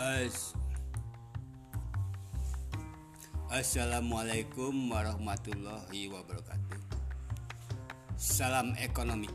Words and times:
As 0.00 0.56
Assalamualaikum 3.52 4.72
warahmatullahi 4.88 6.08
wabarakatuh. 6.08 6.80
Salam 8.16 8.72
ekonomi. 8.80 9.28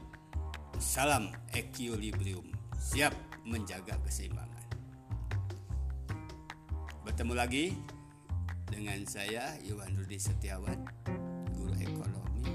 Salam 0.82 1.30
equilibrium. 1.54 2.50
Siap 2.82 3.14
menjaga 3.46 3.94
keseimbangan. 4.10 4.66
Bertemu 7.06 7.34
lagi 7.38 7.78
dengan 8.66 9.06
saya 9.06 9.54
Iwan 9.62 9.94
Rudi 9.94 10.18
Setiawan, 10.18 10.82
guru 11.54 11.78
ekonomi 11.78 12.50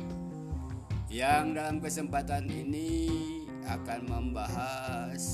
yang 1.06 1.54
dalam 1.54 1.78
kesempatan 1.78 2.50
ini 2.50 3.39
akan 3.66 4.00
membahas 4.08 5.24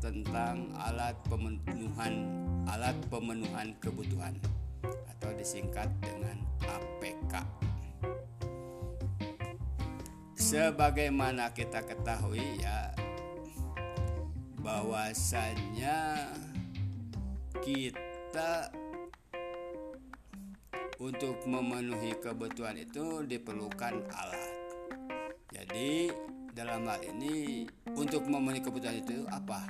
tentang 0.00 0.72
alat 0.80 1.16
pemenuhan 1.28 2.24
alat 2.68 2.96
pemenuhan 3.12 3.74
kebutuhan 3.82 4.36
atau 4.84 5.30
disingkat 5.36 5.88
dengan 6.00 6.38
APK. 6.64 7.34
Sebagaimana 10.38 11.52
kita 11.52 11.84
ketahui 11.84 12.64
ya 12.64 12.96
bahwasannya 14.60 16.26
kita 17.60 18.72
untuk 21.00 21.36
memenuhi 21.48 22.12
kebutuhan 22.20 22.76
itu 22.76 23.24
diperlukan 23.24 24.04
alat. 24.12 24.52
Jadi 25.50 26.12
dalam 26.60 26.84
hal 26.84 27.00
ini 27.08 27.64
untuk 27.96 28.28
memenuhi 28.28 28.60
kebutuhan 28.60 29.00
itu 29.00 29.24
apa? 29.32 29.64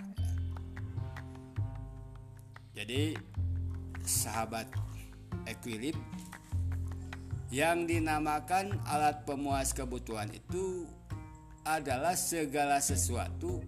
Jadi 2.74 3.14
sahabat 4.02 4.66
Equilib 5.46 5.94
yang 7.54 7.86
dinamakan 7.86 8.74
alat 8.90 9.22
pemuas 9.22 9.70
kebutuhan 9.70 10.34
itu 10.34 10.90
adalah 11.62 12.18
segala 12.18 12.82
sesuatu 12.82 13.62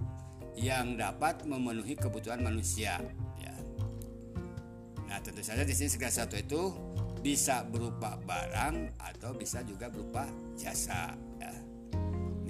yang 0.58 0.98
dapat 0.98 1.46
memenuhi 1.46 1.94
kebutuhan 1.94 2.42
manusia. 2.42 2.98
Ya. 3.38 3.54
Nah 5.06 5.22
tentu 5.22 5.46
saja 5.46 5.62
di 5.62 5.70
sini 5.70 5.94
segala 5.94 6.10
sesuatu 6.10 6.36
itu 6.42 6.62
bisa 7.22 7.62
berupa 7.70 8.18
barang 8.18 8.98
atau 8.98 9.30
bisa 9.38 9.62
juga 9.62 9.86
berupa 9.86 10.26
jasa. 10.58 11.31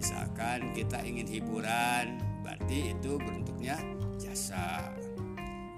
Misalkan 0.02 0.74
kita 0.74 0.98
ingin 1.06 1.30
hiburan, 1.30 2.18
berarti 2.42 2.90
itu 2.90 3.22
bentuknya 3.22 3.78
jasa. 4.18 4.90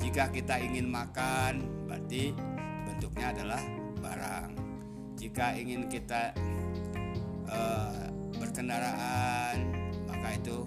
Jika 0.00 0.32
kita 0.32 0.56
ingin 0.64 0.88
makan, 0.88 1.60
berarti 1.84 2.32
bentuknya 2.88 3.36
adalah 3.36 3.60
barang. 4.00 4.56
Jika 5.20 5.52
ingin 5.60 5.92
kita 5.92 6.32
uh, 7.52 8.08
berkendaraan, 8.40 9.60
maka 10.08 10.40
itu 10.40 10.64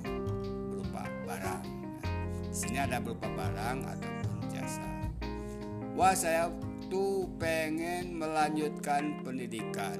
berupa 0.69 1.09
barang. 1.25 1.63
Nah, 1.65 2.05
sini 2.53 2.77
ada 2.77 3.01
berupa 3.01 3.25
barang 3.25 3.77
ataupun 3.89 4.53
jasa. 4.53 4.85
Wah, 5.97 6.13
saya 6.13 6.53
tuh 6.93 7.25
pengen 7.41 8.21
melanjutkan 8.21 9.25
pendidikan. 9.25 9.97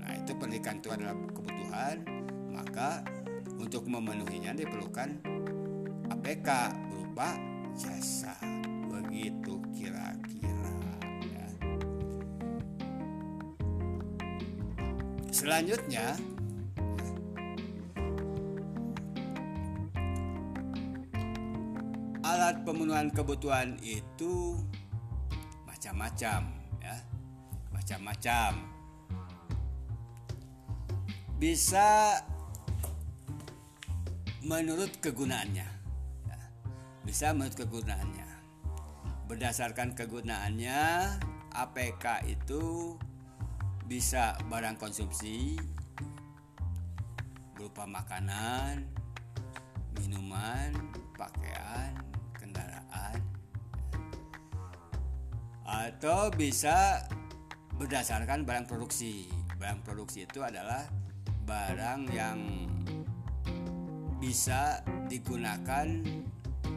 Nah, 0.00 0.16
itu 0.16 0.32
pendidikan 0.40 0.80
itu 0.80 0.88
adalah 0.88 1.12
kebutuhan, 1.36 2.17
maka 2.58 3.06
untuk 3.54 3.86
memenuhinya 3.86 4.50
diperlukan 4.58 5.22
APK 6.10 6.48
berupa 6.90 7.38
jasa. 7.78 8.34
Begitu 8.90 9.62
kira-kira. 9.70 10.74
Selanjutnya 15.30 16.18
alat 22.26 22.66
pemenuhan 22.66 23.14
kebutuhan 23.14 23.78
itu 23.80 24.58
macam-macam 25.62 26.50
ya. 26.82 26.96
Macam-macam. 27.70 28.52
Bisa 31.38 32.18
menurut 34.42 35.02
kegunaannya. 35.02 35.68
Ya. 36.28 36.40
Bisa 37.02 37.34
menurut 37.34 37.58
kegunaannya. 37.58 38.28
Berdasarkan 39.26 39.92
kegunaannya, 39.98 40.80
APK 41.52 42.28
itu 42.30 42.94
bisa 43.88 44.36
barang 44.52 44.76
konsumsi 44.76 45.56
berupa 47.56 47.88
makanan, 47.88 48.86
minuman, 49.98 50.70
pakaian, 51.18 51.90
kendaraan, 52.38 53.18
atau 55.66 56.30
bisa 56.30 57.02
berdasarkan 57.74 58.46
barang 58.46 58.70
produksi. 58.70 59.26
Barang 59.58 59.82
produksi 59.82 60.22
itu 60.22 60.38
adalah 60.46 60.86
barang 61.42 62.06
yang 62.14 62.67
bisa 64.18 64.82
digunakan, 65.06 65.86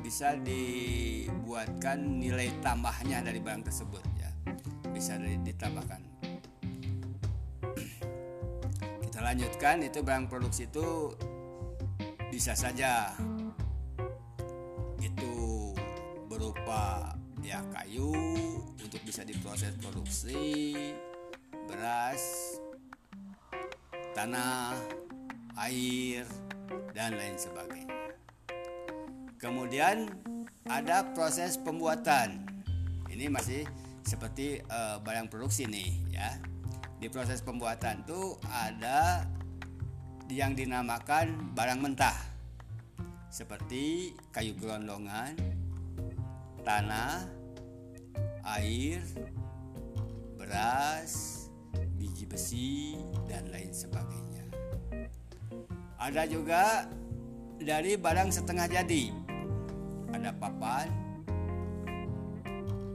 bisa 0.05 0.37
dibuatkan 0.37 2.21
nilai 2.21 2.53
tambahnya 2.61 3.25
dari 3.25 3.41
barang 3.41 3.65
tersebut 3.65 4.01
ya, 4.21 4.29
bisa 4.93 5.17
ditambahkan. 5.17 6.01
Lanjutkan 9.21 9.85
itu 9.85 10.01
barang 10.01 10.29
produksi 10.29 10.69
itu 10.69 11.13
bisa 12.29 12.53
saja. 12.57 13.13
Itu 15.01 15.73
berupa 16.29 17.13
ya 17.41 17.61
kayu 17.73 18.13
untuk 18.77 19.01
bisa 19.01 19.25
diproses 19.25 19.73
produksi 19.81 20.73
beras 21.65 22.21
tanah 24.13 24.77
air 25.57 26.25
dan 26.95 27.15
lain 27.15 27.35
sebagainya. 27.39 28.15
Kemudian 29.41 30.09
ada 30.69 31.11
proses 31.17 31.57
pembuatan. 31.57 32.45
Ini 33.09 33.27
masih 33.27 33.65
seperti 34.05 34.61
uh, 34.69 35.01
barang 35.01 35.29
produksi 35.29 35.65
nih 35.65 35.91
ya. 36.13 36.37
Di 37.01 37.09
proses 37.09 37.41
pembuatan 37.41 38.05
itu 38.05 38.37
ada 38.45 39.25
yang 40.29 40.53
dinamakan 40.53 41.51
barang 41.57 41.79
mentah. 41.81 42.15
Seperti 43.31 44.13
kayu 44.29 44.53
gelondongan, 44.59 45.33
tanah, 46.61 47.25
air, 48.59 49.01
beras, 50.37 51.47
biji 51.97 52.27
besi, 52.27 52.99
dan 53.25 53.47
lain 53.49 53.71
sebagainya. 53.71 54.30
Ada 56.01 56.25
juga 56.25 56.89
dari 57.61 57.93
barang 57.93 58.33
setengah 58.33 58.65
jadi. 58.65 59.13
Ada 60.09 60.33
papan. 60.33 60.89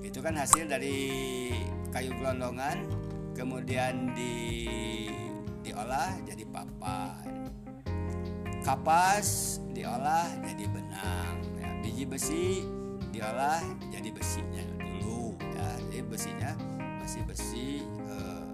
Itu 0.02 0.18
kan 0.18 0.34
hasil 0.34 0.66
dari 0.66 1.06
kayu 1.94 2.10
gelondongan 2.18 2.82
kemudian 3.38 4.10
di 4.16 4.34
diolah 5.60 6.12
jadi 6.24 6.44
papan 6.48 7.52
kapas 8.64 9.58
diolah 9.76 10.28
jadi 10.44 10.64
benang 10.72 11.36
ya, 11.60 11.68
biji 11.84 12.04
besi 12.04 12.64
diolah 13.12 13.64
jadi 13.92 14.08
besinya 14.12 14.64
dulu 14.80 15.36
ya 15.56 15.68
jadi 15.92 16.04
besinya 16.04 16.52
masih 17.00 17.22
besi 17.28 17.68
eh, 17.84 18.46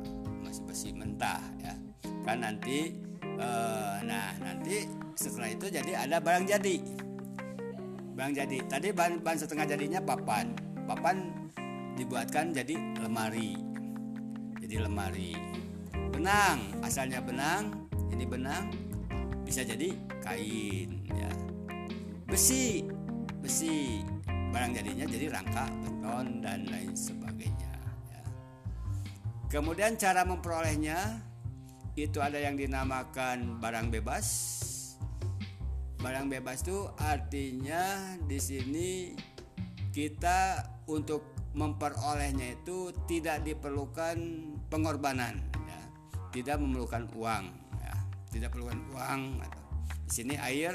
masih 0.42 0.62
besi 0.66 0.88
mentah 0.94 1.42
ya 1.62 1.74
kan 2.22 2.46
nanti 2.46 3.11
eh, 3.22 3.96
nah 4.04 4.34
nanti 4.42 4.86
setelah 5.16 5.50
itu 5.52 5.66
jadi 5.70 6.06
ada 6.06 6.18
barang 6.18 6.46
jadi. 6.48 6.76
Barang 8.12 8.32
jadi. 8.36 8.58
Tadi 8.68 8.88
bahan, 8.92 9.22
bahan 9.24 9.38
setengah 9.40 9.66
jadinya 9.66 10.00
papan. 10.02 10.52
Papan 10.84 11.30
dibuatkan 11.96 12.52
jadi 12.52 12.74
lemari. 13.00 13.56
Jadi 14.60 14.76
lemari. 14.80 15.32
Benang 16.12 16.84
asalnya 16.84 17.24
benang 17.24 17.88
ini 18.12 18.28
benang 18.28 18.68
bisa 19.42 19.64
jadi 19.64 19.96
kain 20.20 20.90
ya. 21.12 21.32
Besi 22.28 22.86
besi. 23.40 24.04
Barang 24.52 24.76
jadinya 24.76 25.08
jadi 25.08 25.32
rangka 25.32 25.64
beton 25.80 26.44
dan 26.44 26.68
lain 26.68 26.92
sebagainya 26.92 27.72
ya. 28.12 28.20
kemudian 29.48 29.96
cara 29.96 30.28
memperolehnya 30.28 31.24
itu 31.92 32.24
ada 32.24 32.40
yang 32.40 32.56
dinamakan 32.56 33.60
barang 33.60 33.92
bebas 33.92 34.26
barang 36.00 36.26
bebas 36.32 36.64
itu 36.64 36.88
artinya 36.98 38.16
di 38.26 38.38
sini 38.40 38.90
kita 39.92 40.64
untuk 40.88 41.36
memperolehnya 41.52 42.58
itu 42.58 42.90
tidak 43.04 43.44
diperlukan 43.44 44.16
pengorbanan 44.72 45.38
ya. 45.68 45.80
tidak 46.32 46.56
memerlukan 46.58 47.06
uang 47.12 47.44
ya. 47.78 47.94
tidak 48.32 48.56
perlukan 48.56 48.80
uang 48.96 49.20
di 50.08 50.10
sini 50.10 50.34
air 50.40 50.74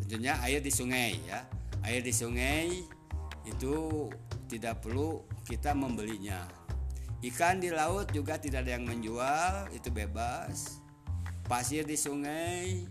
tentunya 0.00 0.40
air 0.42 0.64
di 0.64 0.72
sungai 0.72 1.12
ya 1.28 1.44
air 1.84 2.00
di 2.00 2.10
sungai 2.10 2.72
itu 3.46 4.08
tidak 4.50 4.82
perlu 4.82 5.22
kita 5.46 5.70
membelinya 5.76 6.65
ikan 7.24 7.60
di 7.60 7.72
laut 7.72 8.12
juga 8.12 8.36
tidak 8.36 8.68
ada 8.68 8.76
yang 8.76 8.84
menjual 8.84 9.72
itu 9.72 9.88
bebas 9.88 10.80
pasir 11.48 11.86
di 11.86 11.96
sungai 11.96 12.84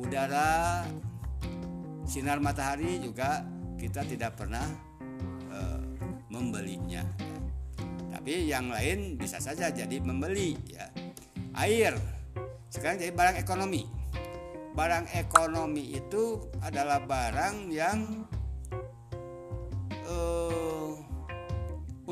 udara 0.00 0.86
sinar 2.06 2.38
matahari 2.38 3.02
juga 3.02 3.44
kita 3.76 4.06
tidak 4.06 4.38
pernah 4.40 4.64
membelinya. 6.36 7.00
Tapi 8.12 8.50
yang 8.50 8.68
lain 8.68 9.16
bisa 9.16 9.40
saja 9.40 9.72
jadi 9.72 10.02
membeli 10.04 10.52
ya. 10.68 10.84
Air 11.56 11.96
sekarang 12.68 13.00
jadi 13.00 13.12
barang 13.14 13.36
ekonomi. 13.40 13.88
Barang 14.76 15.08
ekonomi 15.16 15.96
itu 15.96 16.44
adalah 16.60 17.00
barang 17.00 17.72
yang 17.72 18.28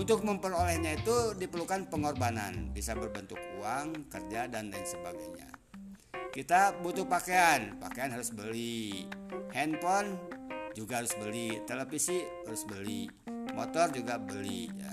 untuk 0.05 0.21
memperolehnya 0.21 1.01
itu 1.01 1.33
diperlukan 1.41 1.89
pengorbanan, 1.89 2.77
bisa 2.77 2.93
berbentuk 2.93 3.41
uang, 3.57 4.13
kerja 4.13 4.45
dan 4.53 4.69
lain 4.69 4.85
sebagainya. 4.85 5.49
Kita 6.29 6.77
butuh 6.85 7.09
pakaian, 7.09 7.81
pakaian 7.81 8.13
harus 8.13 8.29
beli. 8.29 9.09
Handphone 9.57 10.21
juga 10.77 11.01
harus 11.01 11.17
beli, 11.17 11.57
televisi 11.65 12.21
harus 12.45 12.69
beli 12.69 13.09
motor 13.55 13.95
juga 13.95 14.19
beli 14.19 14.69
ya. 14.75 14.93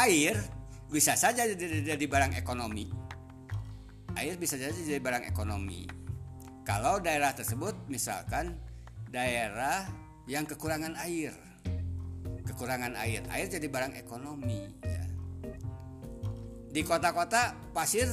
air 0.00 0.34
bisa 0.88 1.14
saja 1.14 1.44
jadi 1.46 2.04
barang 2.08 2.34
ekonomi 2.34 2.88
air 4.16 4.34
bisa 4.40 4.56
saja 4.56 4.72
jadi 4.72 4.98
barang 4.98 5.28
ekonomi 5.28 5.86
kalau 6.64 6.98
daerah 6.98 7.36
tersebut 7.36 7.76
misalkan 7.86 8.56
daerah 9.12 9.86
yang 10.26 10.48
kekurangan 10.48 10.96
air 11.04 11.36
kekurangan 12.60 12.92
air 13.00 13.24
air 13.32 13.48
jadi 13.48 13.72
barang 13.72 13.96
ekonomi 13.96 14.68
ya. 14.84 15.04
di 16.68 16.84
kota-kota 16.84 17.56
pasir 17.72 18.04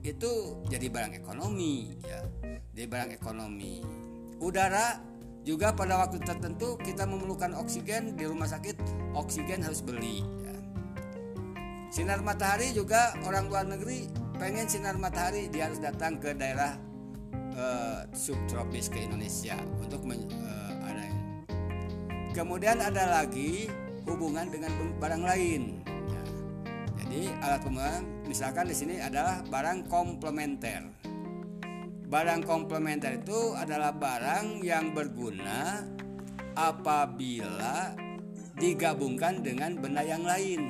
itu 0.00 0.64
jadi 0.72 0.88
barang 0.88 1.12
ekonomi 1.20 1.92
ya 2.00 2.24
jadi 2.72 2.88
barang 2.88 3.12
ekonomi 3.12 3.84
udara 4.40 4.96
juga 5.44 5.76
pada 5.76 6.00
waktu 6.00 6.24
tertentu 6.24 6.80
kita 6.80 7.04
memerlukan 7.04 7.52
oksigen 7.60 8.16
di 8.16 8.24
rumah 8.24 8.48
sakit, 8.48 8.80
oksigen 9.12 9.60
harus 9.60 9.84
beli. 9.84 10.24
Ya. 10.24 10.56
Sinar 11.92 12.24
matahari 12.24 12.72
juga 12.72 13.12
orang 13.28 13.52
luar 13.52 13.68
negeri 13.68 14.08
pengen 14.40 14.64
sinar 14.66 14.96
matahari 14.96 15.52
dia 15.52 15.68
harus 15.68 15.84
datang 15.84 16.16
ke 16.16 16.32
daerah 16.32 16.80
uh, 17.60 18.08
subtropis 18.16 18.88
ke 18.88 19.04
Indonesia 19.04 19.60
untuk 19.78 20.00
ada. 20.08 20.73
Kemudian 22.34 22.82
ada 22.82 23.22
lagi 23.22 23.70
hubungan 24.04 24.50
dengan 24.50 24.74
barang 24.98 25.22
lain. 25.22 25.62
Ya. 25.86 26.22
Jadi 26.98 27.20
alat 27.40 27.60
pembuangan 27.62 28.04
misalkan 28.26 28.66
di 28.66 28.74
sini 28.74 28.98
adalah 28.98 29.40
barang 29.46 29.86
komplementer 29.86 31.04
Barang 32.14 32.46
komplementer 32.46 33.18
itu 33.18 33.56
adalah 33.58 33.90
barang 33.90 34.62
yang 34.62 34.92
berguna 34.92 35.82
apabila 36.54 37.90
digabungkan 38.54 39.42
dengan 39.42 39.80
benda 39.80 40.04
yang 40.04 40.22
lain. 40.22 40.68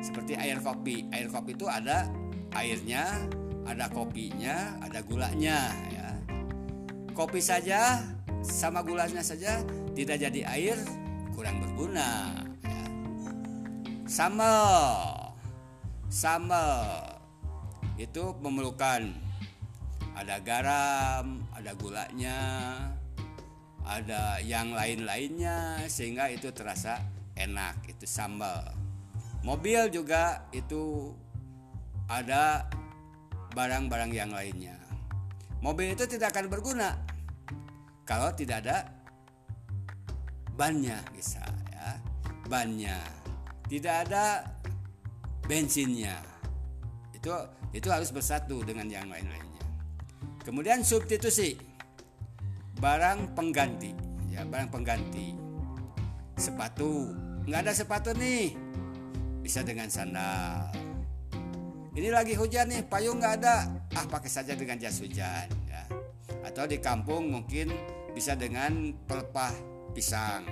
Seperti 0.00 0.38
air 0.38 0.62
kopi. 0.62 1.04
Air 1.12 1.28
kopi 1.28 1.52
itu 1.52 1.68
ada 1.68 2.08
airnya, 2.54 3.28
ada 3.68 3.90
kopinya, 3.90 4.78
ada 4.80 5.04
gulanya 5.04 5.68
ya. 5.90 6.08
Kopi 7.12 7.42
saja 7.42 8.00
sama 8.40 8.80
gulanya 8.80 9.20
saja 9.20 9.60
tidak 9.92 10.16
jadi 10.24 10.40
air 10.48 10.76
kurang 11.36 11.60
berguna 11.60 12.32
ya. 12.64 12.84
Sambal 16.12 17.08
itu 17.96 18.36
memerlukan 18.40 19.12
ada 20.12 20.36
garam, 20.44 21.40
ada 21.56 21.72
gulanya, 21.72 22.38
ada 23.84 24.36
yang 24.44 24.76
lain-lainnya 24.76 25.80
sehingga 25.88 26.28
itu 26.28 26.52
terasa 26.52 27.00
enak, 27.36 27.80
itu 27.88 28.04
sambal. 28.04 28.76
Mobil 29.40 29.88
juga 29.88 30.44
itu 30.52 31.16
ada 32.06 32.68
barang-barang 33.56 34.12
yang 34.12 34.30
lainnya. 34.30 34.76
Mobil 35.64 35.96
itu 35.96 36.04
tidak 36.04 36.36
akan 36.36 36.52
berguna 36.52 37.00
kalau 38.04 38.28
tidak 38.36 38.66
ada 38.66 39.01
bannya 40.56 40.98
bisa 41.14 41.42
ya. 41.72 41.98
Bannya. 42.48 42.98
Tidak 43.66 43.94
ada 44.08 44.44
bensinnya. 45.48 46.20
Itu 47.16 47.32
itu 47.72 47.88
harus 47.88 48.12
bersatu 48.12 48.60
dengan 48.60 48.88
yang 48.88 49.08
lain-lain. 49.08 49.48
Kemudian 50.42 50.82
substitusi 50.82 51.54
barang 52.82 53.38
pengganti, 53.38 53.94
ya 54.28 54.42
barang 54.42 54.74
pengganti. 54.74 55.38
Sepatu, 56.34 57.14
nggak 57.46 57.60
ada 57.62 57.72
sepatu 57.72 58.10
nih, 58.18 58.50
bisa 59.40 59.62
dengan 59.62 59.86
sandal. 59.86 60.66
Ini 61.94 62.08
lagi 62.10 62.34
hujan 62.34 62.74
nih, 62.74 62.82
payung 62.90 63.22
nggak 63.22 63.34
ada, 63.38 63.70
ah 63.94 64.06
pakai 64.10 64.26
saja 64.26 64.58
dengan 64.58 64.82
jas 64.82 64.98
hujan. 64.98 65.46
Ya. 65.70 65.86
Atau 66.42 66.66
di 66.66 66.82
kampung 66.82 67.30
mungkin 67.30 67.70
bisa 68.12 68.34
dengan 68.34 68.92
pelepah 69.06 69.71
pisang. 69.92 70.48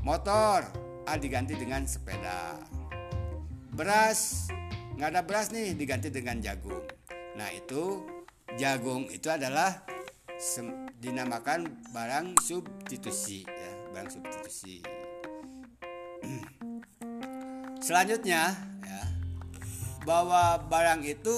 Motor, 0.00 0.64
ah 1.04 1.16
diganti 1.20 1.54
dengan 1.54 1.84
sepeda. 1.84 2.56
Beras, 3.76 4.50
nggak 4.96 5.08
ada 5.12 5.22
beras 5.22 5.52
nih, 5.52 5.76
diganti 5.76 6.08
dengan 6.08 6.40
jagung. 6.40 6.84
Nah 7.36 7.52
itu 7.52 8.02
jagung 8.58 9.06
itu 9.12 9.30
adalah 9.30 9.84
dinamakan 10.96 11.84
barang 11.92 12.40
substitusi 12.40 13.44
ya 13.44 13.72
barang 13.92 14.08
substitusi 14.08 14.80
selanjutnya 17.86 18.56
ya 18.80 19.02
bahwa 20.08 20.64
barang 20.64 21.04
itu 21.04 21.36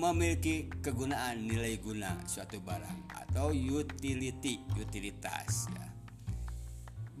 memiliki 0.00 0.72
kegunaan 0.80 1.44
nilai 1.44 1.76
guna 1.76 2.16
suatu 2.24 2.56
barang 2.64 3.12
atau 3.12 3.52
utility 3.52 4.64
utilitas 4.80 5.68
ya. 5.68 5.91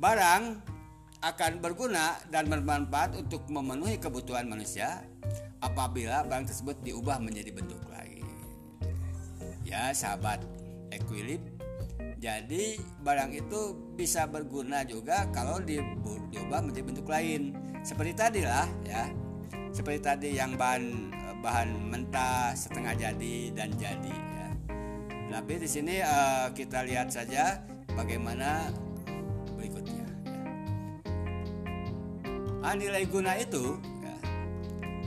Barang 0.02 0.42
akan 1.22 1.52
berguna 1.62 2.18
dan 2.34 2.50
bermanfaat 2.50 3.14
untuk 3.14 3.46
memenuhi 3.46 4.02
kebutuhan 4.02 4.50
manusia 4.50 5.06
apabila 5.62 6.26
barang 6.26 6.50
tersebut 6.50 6.82
diubah 6.82 7.22
menjadi 7.22 7.54
bentuk 7.54 7.78
ya 9.72 9.88
sahabat 9.96 10.44
equilib. 10.92 11.40
Jadi 12.22 12.78
barang 13.02 13.34
itu 13.34 13.74
bisa 13.98 14.28
berguna 14.28 14.86
juga 14.86 15.26
kalau 15.34 15.58
diubah 15.58 16.60
menjadi 16.62 16.84
bentuk 16.84 17.08
lain. 17.08 17.56
Seperti 17.82 18.12
tadi 18.14 18.40
lah 18.46 18.68
ya. 18.86 19.10
Seperti 19.72 19.98
tadi 20.04 20.28
yang 20.36 20.54
bahan 20.54 21.10
bahan 21.42 21.68
mentah 21.90 22.54
setengah 22.54 22.94
jadi 22.94 23.50
dan 23.56 23.74
jadi 23.74 24.14
ya. 24.14 24.48
Tapi 25.32 25.52
di 25.58 25.66
sini 25.66 25.98
uh, 25.98 26.52
kita 26.54 26.86
lihat 26.86 27.10
saja 27.10 27.58
bagaimana 27.96 28.70
ah, 32.62 32.74
nilai 32.78 33.04
guna 33.10 33.34
itu 33.38 33.76
ya, 34.02 34.16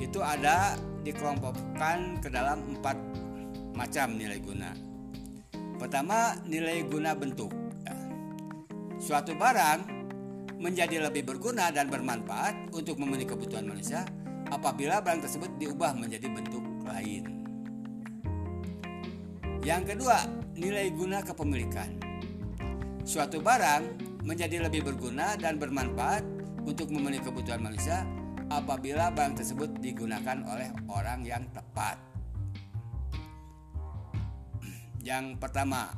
itu 0.04 0.20
ada 0.20 0.76
dikelompokkan 1.08 2.20
ke 2.20 2.28
dalam 2.28 2.76
empat 2.76 2.98
macam 3.76 4.16
nilai 4.16 4.40
guna. 4.40 4.72
Pertama, 5.76 6.40
nilai 6.48 6.88
guna 6.88 7.12
bentuk. 7.12 7.52
Ya. 7.84 7.96
Suatu 8.96 9.36
barang 9.36 9.92
menjadi 10.56 11.04
lebih 11.04 11.28
berguna 11.28 11.70
dan 11.70 11.92
bermanfaat 11.92 12.72
untuk 12.72 12.96
memenuhi 12.96 13.28
kebutuhan 13.28 13.68
manusia 13.68 14.08
apabila 14.50 15.04
barang 15.04 15.28
tersebut 15.28 15.52
diubah 15.60 15.94
menjadi 16.00 16.32
bentuk 16.32 16.64
lain. 16.88 17.24
Yang 19.66 19.98
kedua, 19.98 20.18
nilai 20.56 20.94
guna 20.94 21.26
kepemilikan. 21.26 21.98
Suatu 23.06 23.42
barang 23.44 23.84
menjadi 24.26 24.66
lebih 24.66 24.86
berguna 24.86 25.38
dan 25.38 25.62
bermanfaat 25.62 26.35
untuk 26.66 26.90
memenuhi 26.90 27.22
kebutuhan 27.22 27.62
manusia 27.62 28.04
apabila 28.50 29.14
barang 29.14 29.38
tersebut 29.38 29.78
digunakan 29.80 30.42
oleh 30.50 30.74
orang 30.90 31.22
yang 31.22 31.46
tepat. 31.54 32.02
Yang 35.06 35.38
pertama, 35.38 35.94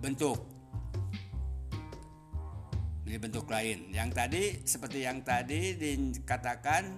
bentuk. 0.00 0.40
Ini 3.04 3.16
bentuk 3.20 3.44
lain. 3.48 3.92
Yang 3.92 4.10
tadi 4.16 4.42
seperti 4.64 5.04
yang 5.04 5.20
tadi 5.24 5.76
dikatakan 5.76 6.88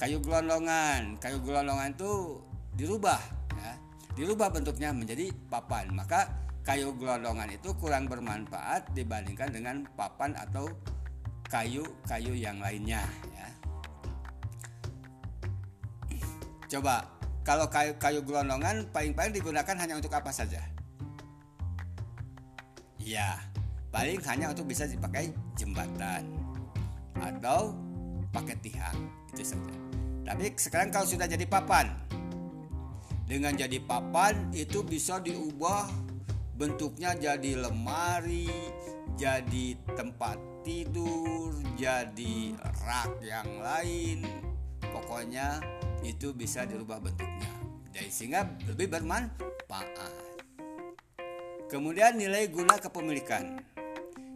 kayu 0.00 0.20
gelondongan. 0.24 1.20
Kayu 1.20 1.40
gelondongan 1.44 1.92
itu 1.92 2.40
dirubah 2.76 3.20
ya. 3.60 3.72
Dirubah 4.16 4.52
bentuknya 4.52 4.92
menjadi 4.92 5.28
papan. 5.52 5.92
Maka 5.92 6.28
kayu 6.64 6.96
gelondongan 6.96 7.52
itu 7.52 7.76
kurang 7.76 8.08
bermanfaat 8.08 8.92
dibandingkan 8.96 9.52
dengan 9.52 9.84
papan 9.96 10.36
atau 10.36 10.68
kayu-kayu 11.52 12.32
yang 12.32 12.56
lainnya 12.64 13.04
ya. 13.36 13.48
Coba 16.72 17.04
kalau 17.44 17.68
kayu 17.68 17.92
kayu 18.00 18.24
gelondongan 18.24 18.88
paling-paling 18.88 19.36
digunakan 19.36 19.76
hanya 19.76 20.00
untuk 20.00 20.16
apa 20.16 20.32
saja? 20.32 20.64
Ya, 22.96 23.36
paling 23.92 24.24
hanya 24.24 24.56
untuk 24.56 24.64
bisa 24.64 24.88
dipakai 24.88 25.36
jembatan 25.60 26.24
atau 27.20 27.76
pakai 28.32 28.56
tiang 28.64 28.96
itu 29.36 29.52
saja. 29.52 29.74
Tapi 30.24 30.56
sekarang 30.56 30.88
kalau 30.88 31.04
sudah 31.04 31.28
jadi 31.28 31.44
papan, 31.44 31.92
dengan 33.28 33.52
jadi 33.52 33.76
papan 33.84 34.48
itu 34.56 34.80
bisa 34.86 35.20
diubah 35.20 35.90
bentuknya 36.56 37.12
jadi 37.18 37.58
lemari, 37.58 38.48
jadi 39.18 39.76
tempat 39.96 40.38
tidur, 40.62 41.52
jadi 41.74 42.56
rak 42.58 43.18
yang 43.20 43.50
lain. 43.60 44.24
Pokoknya 44.80 45.60
itu 46.02 46.34
bisa 46.34 46.66
dirubah 46.66 47.02
bentuknya. 47.02 47.50
Jadi 47.92 48.10
sehingga 48.10 48.48
lebih 48.66 48.92
bermanfaat. 48.92 50.14
Kemudian 51.68 52.20
nilai 52.20 52.48
guna 52.52 52.76
kepemilikan. 52.76 53.60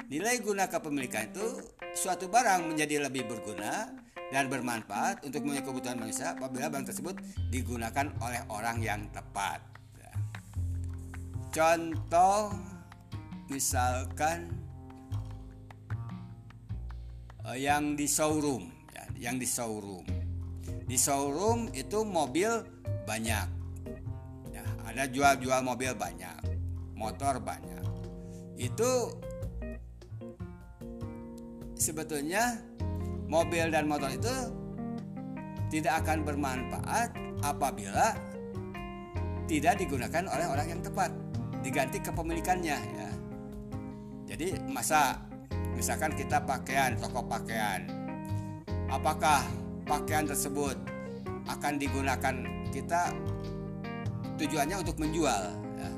Nilai 0.06 0.38
guna 0.40 0.70
kepemilikan 0.70 1.34
itu 1.34 1.46
suatu 1.92 2.30
barang 2.30 2.70
menjadi 2.72 3.02
lebih 3.08 3.26
berguna 3.26 3.90
dan 4.30 4.50
bermanfaat 4.50 5.22
untuk 5.26 5.42
memenuhi 5.42 5.62
kebutuhan 5.66 5.98
manusia 5.98 6.34
apabila 6.34 6.70
barang 6.70 6.86
tersebut 6.88 7.14
digunakan 7.50 8.10
oleh 8.22 8.42
orang 8.50 8.82
yang 8.82 9.06
tepat. 9.10 9.62
Contoh 11.54 12.52
misalkan 13.48 14.65
uh, 17.46 17.56
yang 17.56 17.94
di 17.94 18.10
showroom, 18.10 18.66
ya, 18.90 19.30
yang 19.30 19.38
di 19.38 19.46
showroom. 19.46 20.02
Di 20.86 20.98
showroom 20.98 21.70
itu 21.74 22.02
mobil 22.02 22.50
banyak, 23.06 23.48
ya, 24.50 24.64
ada 24.86 25.06
jual-jual 25.06 25.62
mobil 25.62 25.94
banyak, 25.94 26.42
motor 26.98 27.38
banyak. 27.38 27.86
Itu 28.58 29.14
sebetulnya 31.78 32.58
mobil 33.30 33.70
dan 33.70 33.86
motor 33.86 34.10
itu 34.10 34.34
tidak 35.70 36.06
akan 36.06 36.22
bermanfaat 36.22 37.10
apabila 37.42 38.14
tidak 39.46 39.78
digunakan 39.78 40.24
oleh 40.30 40.46
orang 40.46 40.66
yang 40.78 40.82
tepat 40.82 41.10
diganti 41.62 41.98
kepemilikannya 42.02 42.78
ya. 42.78 43.10
Jadi 44.26 44.58
masa 44.66 45.22
misalkan 45.76 46.16
kita 46.16 46.40
pakaian 46.42 46.96
toko 46.96 47.20
pakaian, 47.28 47.84
apakah 48.88 49.44
pakaian 49.84 50.24
tersebut 50.24 50.74
akan 51.46 51.76
digunakan 51.76 52.34
kita 52.72 53.12
tujuannya 54.40 54.76
untuk 54.80 54.96
menjual? 54.96 55.42
Ya. 55.76 55.90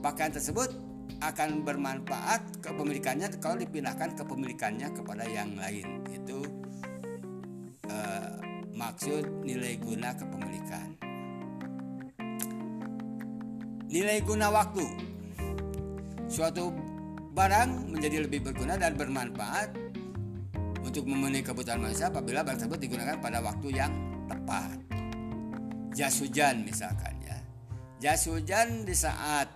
Pakaian 0.00 0.32
tersebut 0.32 0.70
akan 1.18 1.66
bermanfaat 1.66 2.62
kepemilikannya 2.62 3.30
kalau 3.42 3.58
dipindahkan 3.58 4.14
kepemilikannya 4.14 4.90
kepada 4.94 5.26
yang 5.26 5.54
lain 5.58 6.02
itu 6.10 6.42
eh, 7.90 8.34
maksud 8.74 9.44
nilai 9.44 9.78
guna 9.78 10.14
kepemilikan 10.18 11.12
nilai 13.92 14.24
guna 14.24 14.48
waktu. 14.48 14.88
Suatu 16.24 16.72
barang 17.32 17.88
menjadi 17.88 18.28
lebih 18.28 18.44
berguna 18.44 18.76
dan 18.76 18.92
bermanfaat 18.92 19.72
untuk 20.84 21.08
memenuhi 21.08 21.40
kebutuhan 21.40 21.80
manusia 21.80 22.12
apabila 22.12 22.44
barang 22.44 22.60
tersebut 22.60 22.80
digunakan 22.80 23.16
pada 23.16 23.40
waktu 23.40 23.72
yang 23.72 23.92
tepat. 24.28 24.76
Jas 25.96 26.20
hujan 26.20 26.64
misalkan 26.64 27.16
ya. 27.24 27.38
Jas 28.00 28.28
hujan 28.28 28.84
di 28.84 28.92
saat 28.92 29.48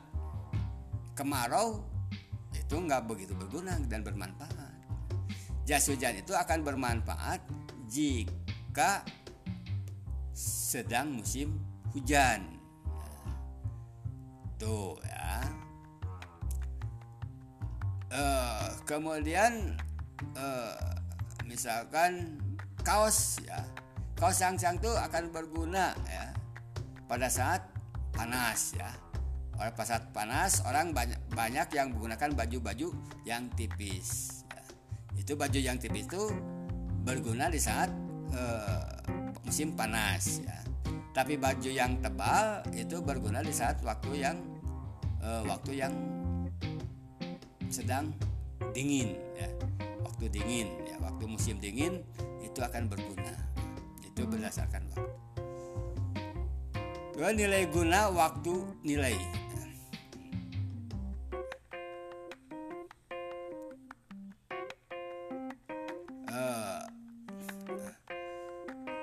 kemarau 1.13 1.85
itu 2.57 2.75
nggak 2.77 3.05
begitu 3.05 3.37
berguna 3.37 3.77
dan 3.89 4.01
bermanfaat. 4.01 4.77
Jas 5.69 5.89
hujan 5.93 6.17
itu 6.17 6.33
akan 6.33 6.65
bermanfaat 6.65 7.45
jika 7.89 9.05
sedang 10.37 11.17
musim 11.17 11.57
hujan 11.93 12.57
Tuh 14.57 14.97
ya. 15.05 15.66
Uh, 18.07 18.71
kemudian 18.87 19.75
uh, 20.39 20.77
misalkan 21.45 22.39
kaos 22.87 23.43
ya. 23.43 23.61
Kaos 24.17 24.41
sang-sang 24.41 24.81
itu 24.81 24.89
akan 24.89 25.29
berguna 25.29 25.93
ya 26.09 26.33
pada 27.05 27.29
saat 27.29 27.67
panas 28.15 28.73
ya. 28.73 28.89
Pada 29.57 29.85
saat 29.85 30.13
panas 30.13 30.65
orang 30.65 30.93
banyak 30.93 31.21
banyak 31.33 31.69
yang 31.77 31.93
menggunakan 31.93 32.33
baju-baju 32.33 32.89
yang 33.29 33.49
tipis. 33.57 34.43
Ya. 34.53 34.65
Itu 35.21 35.37
baju 35.37 35.59
yang 35.59 35.77
tipis 35.77 36.09
itu 36.09 36.33
berguna 37.05 37.53
di 37.53 37.61
saat 37.61 37.93
uh, 38.33 38.85
musim 39.45 39.77
panas 39.77 40.43
ya 40.43 40.67
tapi 41.17 41.41
baju 41.41 41.71
yang 41.73 41.97
tebal 42.05 42.61
itu 42.77 43.01
berguna 43.01 43.41
di 43.41 43.49
saat 43.49 43.81
waktu 43.81 44.21
yang 44.21 44.37
uh, 45.25 45.41
waktu 45.49 45.81
yang 45.81 45.97
sedang 47.69 48.13
dingin 48.73 49.17
ya. 49.37 49.49
Waktu 50.05 50.33
dingin 50.33 50.69
ya. 50.89 50.97
Waktu 51.03 51.25
musim 51.29 51.61
dingin 51.61 52.05
itu 52.43 52.61
akan 52.63 52.89
berguna. 52.89 53.35
Itu 54.03 54.25
berdasarkan 54.27 54.87
waktu. 54.93 55.13
Dua 57.17 57.33
nilai 57.33 57.65
guna 57.73 58.13
waktu 58.13 58.55
nilai. 58.85 59.17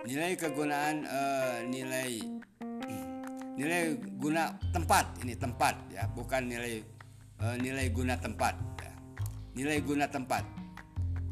Nilai 0.04 0.38
kegunaan 0.38 1.10
uh, 1.10 1.66
nilai 1.66 2.22
nilai 3.58 3.98
guna 4.22 4.54
tempat. 4.70 5.10
Ini 5.26 5.34
tempat 5.34 5.74
ya. 5.90 6.06
Bukan 6.14 6.54
nilai 6.54 6.86
nilai 7.40 7.88
guna 7.90 8.20
tempat 8.20 8.56
ya. 8.82 8.94
nilai 9.58 9.80
guna 9.82 10.06
tempat 10.10 10.44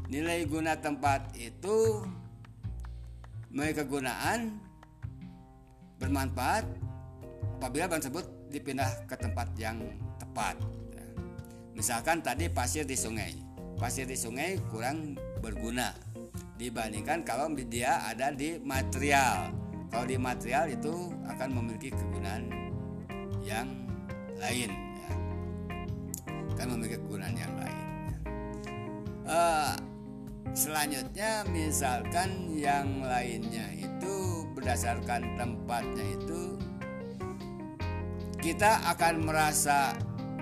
nilai 0.08 0.44
guna 0.44 0.76
tempat 0.76 1.32
itu 1.38 2.04
memiliki 3.52 3.84
kegunaan 3.84 4.60
bermanfaat 6.00 6.64
apabila 7.60 7.86
barang 7.88 8.02
tersebut 8.08 8.26
dipindah 8.50 8.90
ke 9.08 9.16
tempat 9.16 9.48
yang 9.56 9.78
tepat 10.18 10.58
ya. 10.92 11.04
misalkan 11.72 12.20
tadi 12.20 12.50
pasir 12.50 12.84
di 12.84 12.98
sungai 12.98 13.32
pasir 13.80 14.06
di 14.06 14.14
sungai 14.14 14.60
kurang 14.68 15.16
berguna 15.42 15.90
dibandingkan 16.62 17.26
kalau 17.26 17.50
dia 17.66 18.06
ada 18.06 18.30
di 18.30 18.62
material. 18.62 19.50
Kalau 19.90 20.06
di 20.08 20.16
material 20.16 20.72
itu 20.72 21.10
akan 21.28 21.48
memiliki 21.52 21.92
kegunaan 21.92 22.48
yang 23.44 23.68
lain, 24.40 24.70
akan 26.52 26.66
memiliki 26.76 27.00
kegunaan 27.00 27.36
yang 27.36 27.54
lain. 27.56 27.80
Uh, 29.24 29.74
selanjutnya, 30.52 31.46
misalkan 31.48 32.52
yang 32.52 33.00
lainnya 33.00 33.66
itu 33.74 34.44
berdasarkan 34.52 35.40
tempatnya 35.40 36.04
itu 36.20 36.60
kita 38.42 38.82
akan 38.90 39.22
merasa 39.22 39.94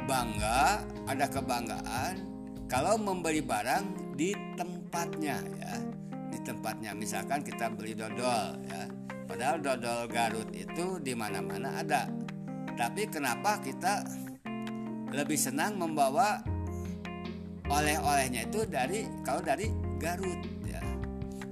bangga, 0.09 0.81
ada 1.05 1.29
kebanggaan 1.29 2.25
kalau 2.65 2.97
membeli 2.97 3.45
barang 3.45 4.17
di 4.17 4.33
tempatnya 4.57 5.37
ya. 5.61 5.75
Di 6.33 6.39
tempatnya 6.41 6.97
misalkan 6.97 7.45
kita 7.45 7.69
beli 7.69 7.93
dodol 7.93 8.57
ya. 8.65 8.89
Padahal 9.29 9.61
dodol 9.61 10.09
Garut 10.09 10.49
itu 10.57 10.97
di 10.99 11.13
mana-mana 11.13 11.77
ada. 11.85 12.09
Tapi 12.75 13.05
kenapa 13.13 13.61
kita 13.61 14.01
lebih 15.11 15.39
senang 15.39 15.79
membawa 15.79 16.43
oleh-olehnya 17.71 18.51
itu 18.51 18.67
dari 18.67 19.07
kalau 19.23 19.43
dari 19.43 19.71
Garut 20.01 20.41
ya. 20.67 20.81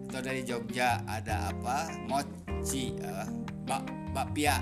Atau 0.09 0.21
dari 0.25 0.43
Jogja 0.43 1.05
ada 1.05 1.53
apa? 1.53 1.93
Mochi 2.09 2.97
ya, 2.97 3.29
bak 3.69 3.85
bapia 4.17 4.59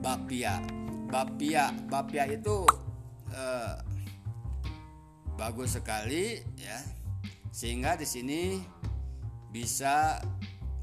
bapia. 0.00 0.58
Bapia 1.10 1.74
bapia 1.90 2.24
itu 2.30 2.66
eh, 3.34 3.74
bagus 5.36 5.78
sekali 5.78 6.40
ya. 6.58 6.78
Sehingga 7.50 7.98
di 7.98 8.06
sini 8.06 8.62
bisa 9.50 10.22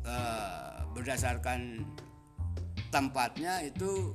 uh, 0.03 0.83
berdasarkan 0.91 1.87
tempatnya 2.91 3.63
itu 3.63 4.11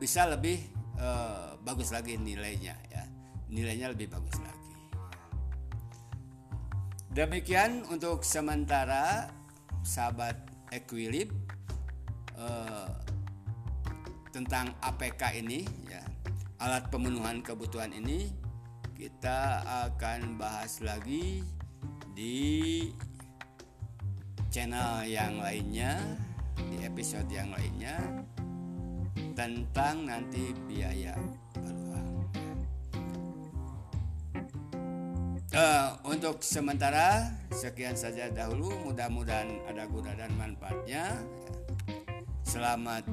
bisa 0.00 0.24
lebih 0.24 0.77
uh, 0.98 1.56
bagus 1.62 1.94
lagi 1.94 2.18
nilainya 2.18 2.76
ya. 2.90 3.04
Nilainya 3.48 3.94
lebih 3.94 4.12
bagus 4.12 4.36
lagi. 4.42 4.74
Demikian 7.08 7.88
untuk 7.88 8.22
sementara 8.22 9.32
sahabat 9.80 10.36
Equilib 10.68 11.32
uh, 12.36 12.92
tentang 14.30 14.76
APK 14.84 15.40
ini 15.40 15.64
ya. 15.88 16.04
Alat 16.58 16.90
pemenuhan 16.90 17.40
kebutuhan 17.40 17.94
ini 17.94 18.28
kita 18.98 19.62
akan 19.88 20.36
bahas 20.36 20.82
lagi 20.82 21.46
di 22.18 22.90
channel 24.50 25.06
yang 25.06 25.38
lainnya 25.38 26.18
di 26.58 26.82
episode 26.82 27.30
yang 27.30 27.54
lainnya 27.54 27.94
tentang 29.34 30.06
nanti 30.06 30.54
biaya 30.66 31.14
peluang. 31.54 32.10
Uh, 35.54 35.88
untuk 36.06 36.44
sementara 36.44 37.34
sekian 37.50 37.98
saja 37.98 38.30
dahulu 38.30 38.70
mudah-mudahan 38.86 39.48
ada 39.66 39.88
guna 39.90 40.14
dan 40.14 40.30
manfaatnya. 40.38 41.18
Selamat 42.46 43.04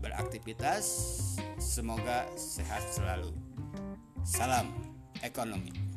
beraktivitas, 0.00 0.86
semoga 1.60 2.24
sehat 2.38 2.80
selalu. 2.88 3.34
Salam 4.24 4.70
ekonomi. 5.20 5.89